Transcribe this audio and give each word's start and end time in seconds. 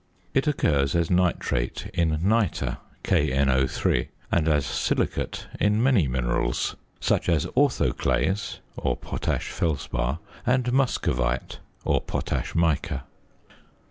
It 0.33 0.47
occurs 0.47 0.95
as 0.95 1.11
nitrate 1.11 1.85
in 1.93 2.09
nitre 2.23 2.77
(KNO_), 3.03 4.07
and 4.31 4.47
as 4.47 4.65
silicate 4.65 5.45
in 5.59 5.83
many 5.83 6.07
minerals, 6.07 6.75
such 6.99 7.29
as 7.29 7.45
orthoclase 7.55 8.57
(or 8.77 8.97
potash 8.97 9.51
felspar) 9.51 10.17
and 10.43 10.73
muscovite 10.73 11.59
(or 11.85 12.01
potash 12.01 12.55
mica). 12.55 13.03